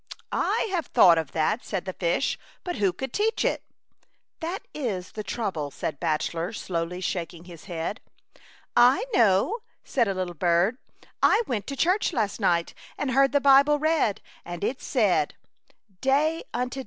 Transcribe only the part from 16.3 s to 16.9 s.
^ Chautauqua Idyl.